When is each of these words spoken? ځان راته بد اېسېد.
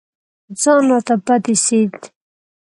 ځان 0.61 0.83
راته 0.89 1.15
بد 1.25 1.43
اېسېد. 1.51 1.93